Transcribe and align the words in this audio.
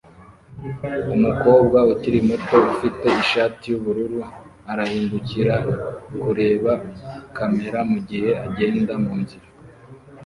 Umukobwa 1.15 1.77
ukiri 1.93 2.19
muto 2.29 2.57
ufite 2.71 3.07
ishati 3.23 3.63
yubururu 3.71 4.19
arahindukira 4.71 5.55
kureba 6.21 6.73
kamera 7.35 7.79
mugihe 7.91 8.29
agenda 8.45 8.93
munzira 9.03 9.47